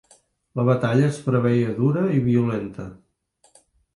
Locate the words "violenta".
2.31-2.87